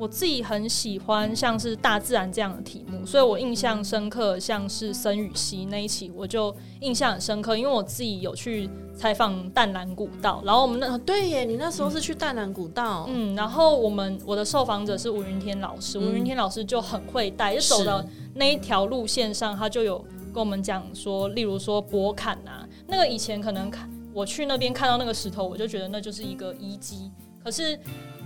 [0.00, 4.40] 我自己很喜欢像是大自然这样的题目，所以我印象深刻。
[4.40, 10.42] 像是森与溪那一期，我就印象很深刻，因为我自己有去采访淡蓝古道。
[10.42, 18.02] 然后我们那对耶，你那时候是去淡蓝古道，嗯，然后我们我的受访者是吴云天老师，吴云天老师就很会带，就走到
[18.34, 19.98] 那一条路线上，他就有
[20.32, 27.10] 跟我们讲说，例如说博坎啊，那个以前可能看我去那边看到那个石头，我就觉得那就是一个遗迹，
[27.44, 27.78] 可是。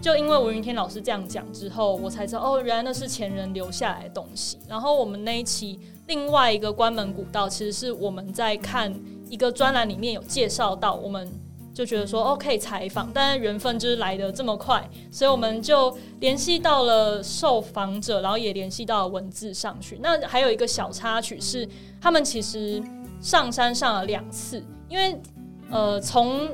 [0.04, 4.58] 就因为吴云天老师这样讲之后，我才知道哦，原来那是前人留下来的东西。
[4.68, 8.94] 然后我们那一期另外一个关门古道，其实是我们在看
[9.30, 11.26] 一个专栏里面有介绍到，我们
[11.72, 19.98] 就觉得说哦，可以采访，但是缘分就是来得这么快，所以我们就联系到了受访者，然后也联系到了文字上去。
[20.02, 21.66] 那还有一个小插曲是，
[21.98, 22.82] 他们其实
[23.22, 25.18] 上山上了两次，因为
[25.70, 26.46] 呃从。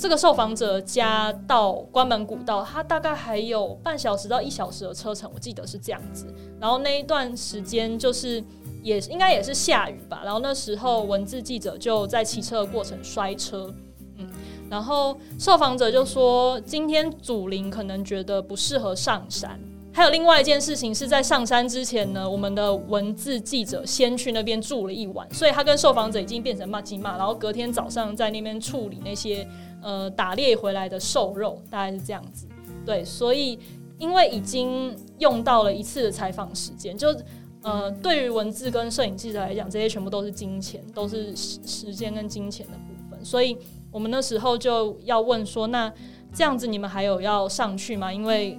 [0.00, 6.26] 这个受访者家到关门古道，他大概还有半小时到一小时的车程，我记得是这样子。
[6.58, 8.42] 然后那一段时间就是
[8.82, 10.22] 也应该也是下雨吧。
[10.24, 13.70] 然后那时候文字记者就在骑车的过程摔车，
[14.16, 14.26] 嗯，
[14.70, 19.60] 然后受访者就说今天祖灵可能觉得不适合上山，
[19.92, 29.46] 还有另外一件事情是在上山之前呢，我们的文字记者先去那边住了一晚，所以他跟受访者已经变成骂鸡骂，然后隔天早上在那边处理那些
[29.82, 32.46] 呃打猎回来的瘦肉，大概是这样子。
[32.84, 33.58] 对，所以
[33.98, 37.14] 因为已经用到了一次的采访时间，就
[37.62, 43.56] 呃对于文字跟摄影记者来讲，这些全部都是金钱，都是时时间跟金钱的部分，所以
[43.90, 45.92] 我们那时候就要问说，那
[46.32, 48.12] 这样子你们还有要上去吗？
[48.12, 48.58] 因为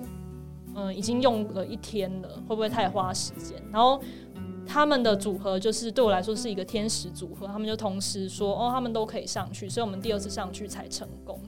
[0.76, 3.62] 嗯，已经用了一天了，会不会太花时间？
[3.72, 4.00] 然后
[4.66, 11.40] 他们的组合就是对我来说是一个天使组合，他们就同时说哦，他们都可以上去，所以我们第二次上去才成功。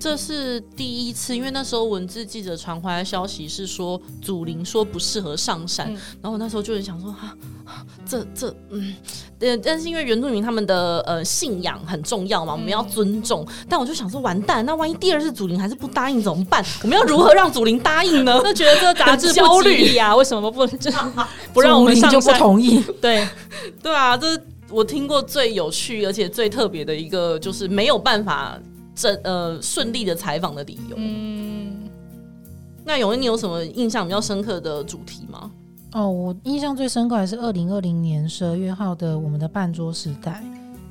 [0.00, 7.14] 这是第一次，因为那时候文字记者传回来的消息是说祖林说不适合上山，嗯、然后我那时候就很想说
[8.06, 8.94] 这这嗯，
[9.38, 16.64] 对，但是因为原住民他们的呃信仰很重要嘛，我们要尊重，嗯、但我就想说完蛋，那万一第二次祖林还是不答应怎么办？
[16.82, 18.40] 我们要如何让祖林答应呢？
[18.42, 20.16] 那觉得这个杂志焦虑呀？
[20.16, 20.90] 为什么不就
[21.52, 22.18] 不让我们上山？
[22.18, 22.82] 就不同意？
[23.02, 23.28] 对
[23.82, 28.58] 对啊，这是我听过最有趣而且最特别的一个，就是没有办法。
[29.00, 30.96] 这呃顺利的采访的理由。
[30.98, 31.88] 嗯，
[32.84, 35.50] 那永恩，你有什么印象比较深刻的主题吗？
[35.92, 40.44] 哦，我印象最深刻还是二零二零年十二月号的我们的半桌时代。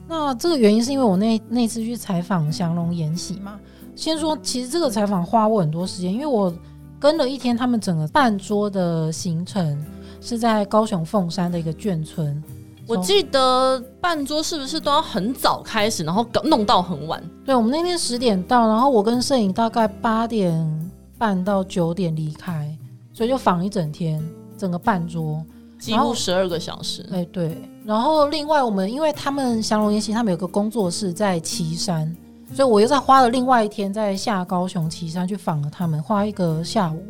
[0.07, 3.59] 那这个原因是因为我那那次去采访祥龙研习嘛。
[3.95, 6.51] 先说，其实这个采访花我很多时间，因为我
[6.99, 9.85] 跟了一天他们整个半桌的行程
[10.19, 12.43] 是在高雄凤山的一个眷村。
[12.89, 17.23] 我记得半桌是不是都要很早开始，然后搞弄到很晚？
[17.45, 22.75] 对，我们那天十点到，然后我跟摄影大概八点半到九点离开，
[23.13, 24.19] 所以就访一整天，
[24.57, 25.45] 整个半桌
[25.79, 27.05] 几乎十二个小时。
[27.11, 27.55] 哎，对。
[27.85, 32.11] 然后另外我们因为他们祥龙研习，他们有个工作室在岐山，
[32.55, 37.03] 所以我又再花了另外一天在下高雄岐山去访了他们，花一个下午。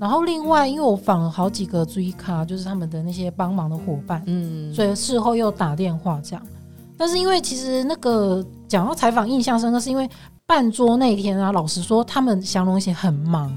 [0.00, 6.46] 然后另外，因为我访了好几个追咖，就是他们的那些帮忙的伙伴，嗯，所以事后又打电话这样。
[6.96, 10.08] 但是因为其实那个讲到采访印象深刻，是因为
[10.46, 13.52] 办桌那天啊，老实说他们祥龙研习很忙，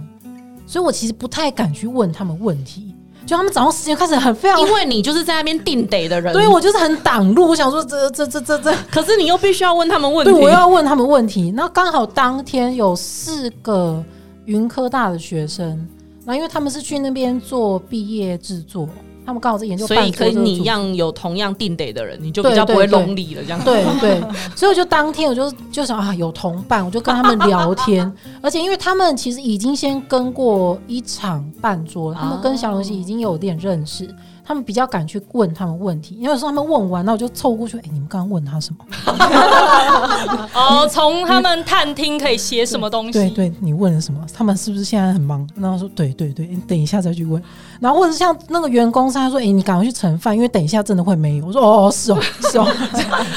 [0.66, 2.96] 所以我其实不太敢去问他们问题。
[3.24, 7.48] 就他们早上时间开始很非常，因为你就是在那边定得的人，对，我就是很挡路。
[7.48, 11.52] 我想说这这这这这， 可是你又必须要问他们问题，对，我要问他们问题。
[11.52, 14.04] 那刚好当天有四个
[14.46, 15.88] 云科大的学生。
[16.32, 18.88] 那因为他们是去那边做毕业制作，
[19.26, 23.62] 他们刚好在研究，所以你一样有同样定得的人，你就比较不会 lonely 了这样。
[23.66, 24.22] 对对，
[24.56, 28.10] 所以我就当天我就就想啊，有同伴，我就跟他们聊天，
[28.42, 34.10] 而且因为他们其实已经先跟过一场半桌，他们跟小龙西已经有点认识。
[34.52, 37.78] 他们比较敢去问他们问题，因为有时候他们问完，那我就凑过去。
[37.78, 38.86] 哎、欸，你们刚刚问他什么？
[40.54, 43.14] 哦，从他们探听可以写什么东西？
[43.14, 44.20] 对，对对，你问了什么？
[44.34, 45.48] 他们是不是现在很忙？
[45.56, 47.42] 然后说对对对，你等一下再去问。
[47.80, 52.22] 然后或者像那个员工，他说：“哎、欸，你赶快去盛饭，因为等一下真的会没有。”我说：“哦，是哦，
[52.52, 52.66] 是哦。”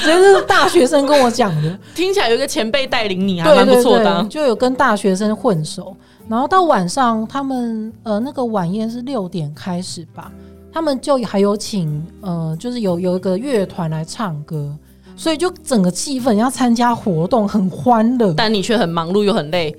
[0.03, 4.27] 所以这是大学生跟我讲的，听起来有一个前辈带领你，还蛮不错的、啊。
[4.29, 5.95] 就有跟大学生混熟，
[6.27, 10.29] 然后到晚上，他们呃那个晚宴是六点开始吧。
[10.75, 14.69] 他们就还有请，呃，就是有有一个乐团来唱歌，
[15.15, 19.73] 所以就整个气氛要参加活动很欢乐，但你却很忙碌又很累。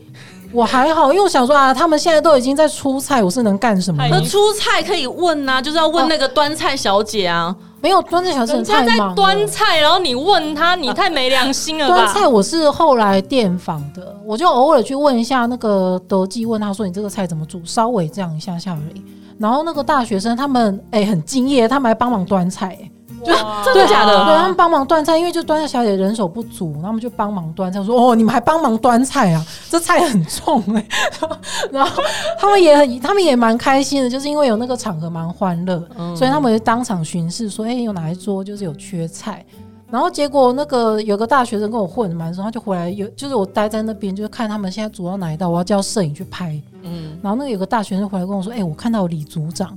[0.53, 4.09] 我还好，因为我想说啊，他们现在都已经在出菜，我是能干什么？
[4.09, 7.49] 那出菜可以问啊，就是要问那个端菜小姐啊。
[7.49, 11.95] 哦、没有端菜小姐很太忙了，端菜，然后你问他，你太没良心了吧？
[11.95, 19.03] 端菜我是后来电访的，我就偶尔去问一下那个德记，问他说你这个菜怎么煮，稍微这样一下下而已。
[19.39, 22.91] 然后那个大学生他们哎、欸、很敬业，他们还帮忙端菜、欸，
[23.25, 23.33] 就
[23.65, 24.25] 真的假的？
[24.25, 27.81] 对，他们帮忙端菜，因为就端菜小姐人手不足，他们就帮忙端菜。
[27.81, 29.45] 我说哦，你们还帮忙端菜啊？
[29.69, 31.29] 这菜很重哎、欸。
[31.73, 32.03] 然后
[32.39, 39.45] 他们也很，他们也蛮开心的，就是因为有那个场合蛮欢乐，嗯、所以他们就当场巡视说，哎、欸，有哪一桌就是有缺菜。
[39.91, 46.61] 然后结果那个有个大学生跟我混的蛮熟，他就回来有就是我待在那边，就是看他们现在组到哪一道，我要叫摄影去拍。
[46.83, 49.77] 嗯，然后那个有个大学生回来跟我说：“哎、欸，我看到李组长。”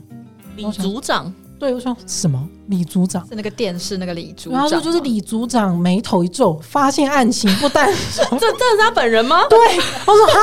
[0.57, 2.41] 李组长，对，我说什么？
[2.68, 4.53] 李组长是那个电视那个李组长。
[4.53, 9.41] 然后他说就是李组长眉头一皱，发现案情不单， 这这是他本人吗？
[9.49, 9.57] 对，
[10.05, 10.39] 我说啊，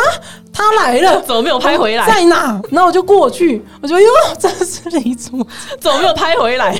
[0.52, 2.06] 他来了， 怎么没有拍回来？
[2.06, 2.60] 在哪？
[2.70, 4.08] 然后我就过去，我说哟，
[4.38, 5.46] 这是李组长，
[5.80, 6.78] 怎么没有拍回来？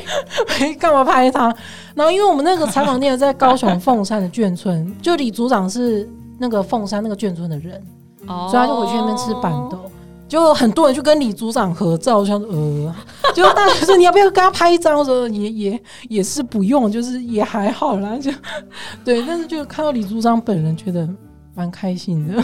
[0.61, 1.55] 没干嘛拍他？
[1.95, 6.07] 然后，因为我们那个采访店在高雄凤山的眷村，就李组长是
[6.39, 7.83] 那个凤山那个眷村的人，
[8.27, 9.91] 哦、所以他就回去那边吃板豆，
[10.29, 12.95] 就很多人去跟李组长合照，像呃，
[13.35, 14.99] 就大学说你要不要跟他拍一张？
[14.99, 18.31] 我说也也也是不用，就是也还好啦，就
[19.05, 21.09] 对，但是就看到李组长本人，觉得
[21.55, 22.43] 蛮开心的。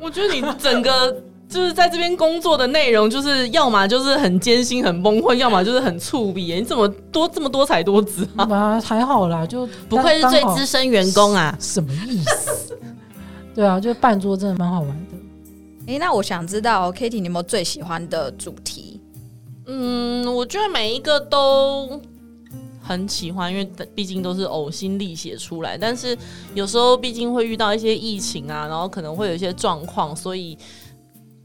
[0.00, 1.12] 我觉得你整个
[1.48, 6.54] 就是在这边工作的内容，就是要么就是很艰辛、很崩溃，要么就是很触笔。
[6.54, 8.46] 你怎么多这么多才多姿啊？
[8.48, 11.56] 啊，还好啦，就不愧是最资深员工啊！
[11.58, 12.78] 什么意思？
[13.56, 15.17] 对啊，就办桌真的蛮好玩的。
[15.88, 19.00] 哎、那我想知道，Kitty，你有没有最喜欢的主题？
[19.64, 21.98] 嗯，我觉得每一个都
[22.82, 23.64] 很喜欢，因为
[23.94, 25.78] 毕竟都是呕心沥血出来。
[25.78, 26.14] 但是
[26.54, 30.56] 有时候毕竟会遇到一些疫情啊，然后可能会有一些状况，所以。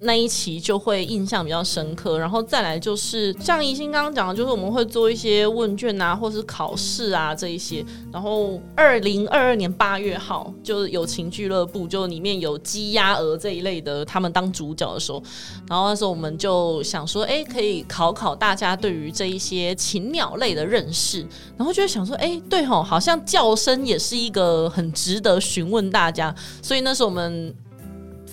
[0.03, 7.83] 那一期就会印象比较深刻，然后再来就是像宜兴刚刚讲的，就是我们会做一些问卷啊，或是考试啊这一些。
[8.11, 15.23] 然后二零二二年八月号，就是友情俱乐部，就里面有鸡鸭鹅这一类的，他们当主角的时候，
[15.67, 21.25] 然后那时候我们就想说，哎，可以考考大家对于这一些禽鸟类的认识，
[21.57, 27.55] 然后就会想说，哎，对吼，好像叫声也是一个很值得询问大家，所以那时候我们。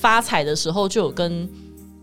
[0.00, 1.46] 发财的时候就有跟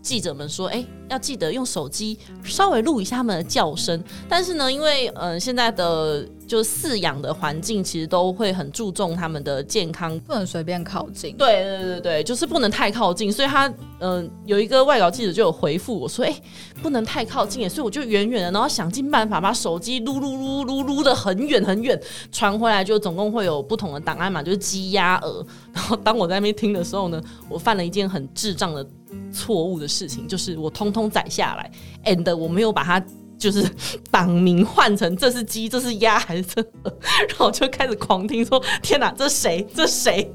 [0.00, 4.02] 记者们说，哎、要记得用手机稍微录一下他们的叫声。
[4.28, 6.26] 但是呢，因为嗯、呃，现在的。
[6.48, 11.36] 就饲养的环境其实都会很注重他们的健康，不能随便靠近。
[11.36, 13.30] 对对对对，就是不能太靠近。
[13.30, 16.42] 所以他嗯、呃，有一个外稿记者就有回复我说，哎、欸，
[16.80, 22.00] 不能太靠近，所以我就远远的，然后想尽办法把手机撸撸撸撸撸的很远很远
[22.32, 25.46] 传回来，就总共会有不同的档案嘛，就是鸡鸭鹅。
[25.74, 28.82] 然后当我在那边听的时候呢，我犯了一件很智障的
[29.30, 31.70] 错误的事情，就是我通通载下来
[32.04, 33.04] ，and 我没有把它。
[33.38, 33.64] 就是
[34.10, 36.60] 党名换成这是鸡，这是鸭还是这？
[36.82, 39.64] 然后我就开始狂听说：“天哪，这谁？
[39.72, 40.28] 这谁？”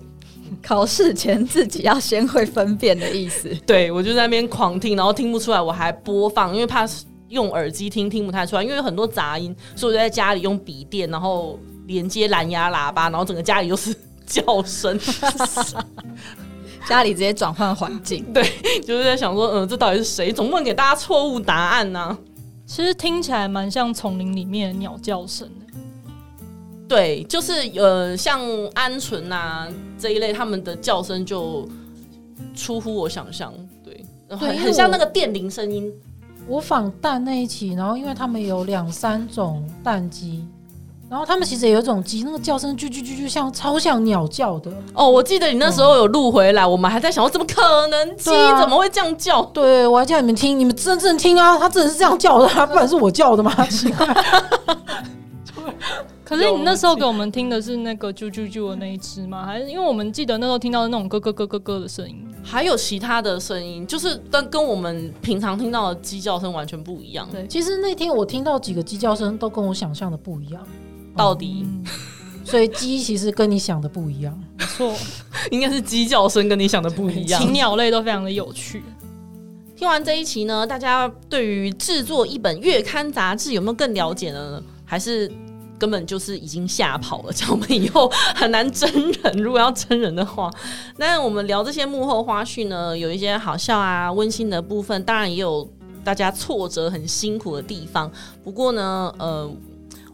[0.63, 3.49] 考试前自己要先会分辨的意思。
[3.67, 6.87] 对，我就在那边狂听，然后听不出来，我还播放，因为怕
[7.27, 13.93] 用耳机听听不太出来，因为有很多杂音，所以我就在家里用笔电，然后连接蓝牙喇叭，然后整个家里都是
[14.25, 14.97] 叫声，
[16.87, 18.23] 家里直接转换环境。
[18.33, 18.43] 对，
[18.81, 20.31] 就是在想说，嗯，这到底是谁？
[20.31, 22.17] 总不能给大家错误答案呢、啊？
[22.65, 25.77] 其实听起来蛮像丛林里面的鸟叫声的，
[26.87, 29.67] 对，就是呃，像鹌鹑啊
[29.97, 31.67] 这一类，他们的叫声就
[32.55, 33.53] 出乎我想象，
[33.83, 35.91] 对，很很像那个电铃声音。
[36.47, 40.45] 我仿蛋那一期，然后因为他们有两三种蛋鸡。
[41.13, 44.71] 然后他们其实也有一种鸡，那个叫声啾啾啾啾，像超像鸟叫的。
[44.95, 49.43] 哦，我记得你那时候有录回来，嗯、我们还在想，我怎么可能鸡、啊、怎么会这样叫？
[49.53, 53.53] 对，我还叫你们听，你们真正听啊，它真的是这样叫的、啊，不然是我叫的吗？
[56.25, 59.45] 可是你那时候给我们听的是那个啾啾啾的那一只吗？
[59.45, 62.25] 还是因为我们记得那时候听到的那种咯咯咯咯咯的声音？
[62.43, 67.29] 还有其他的声音，就是跟跟我们平常听到的鸡叫声完全不一样。
[67.31, 70.59] 对，其实那天我听到几个鸡叫声都跟我想象的不一样。
[71.15, 71.83] 到底，嗯、
[72.43, 74.93] 所以鸡其实跟你想的不一样，没错，
[75.51, 77.41] 应该是鸡叫声跟你想的不一样。
[77.41, 78.83] 禽鸟类都非常的有趣。
[79.75, 84.61] 听完这一期呢，大家对于制作一本月刊杂志有没有更了解呢？
[84.85, 85.29] 还是
[85.77, 87.31] 根本就是已经吓跑了？
[87.33, 89.33] 这样我们以后很难真人。
[89.37, 90.49] 如果要真人的话，
[90.97, 95.67] 那我们聊这些幕后花絮呢，有一些好笑啊、温馨的部分，当然也有
[96.03, 98.09] 大家挫折、很辛苦的地方。
[98.43, 99.51] 不过呢，呃。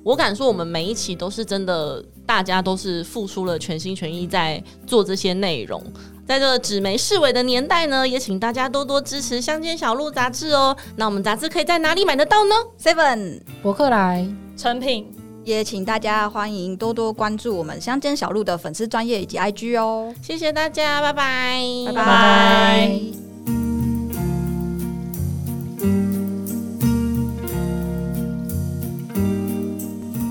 [0.03, 5.81] 我敢说，我们每一期都是真的，大家都是付出了全心全意在做这些内容。
[6.25, 10.75] 在这个纸媒式微的年代呢，也请大家多多支持《乡间小路》杂志哦。
[10.95, 15.07] 那我们杂志可以在哪里买得到呢？Seven 博客来成品，
[15.43, 20.13] 也请大家欢迎多多关注我们《乡间小路》的粉丝专业以及 IG 哦。
[20.21, 23.28] 谢谢大家，拜拜，拜拜。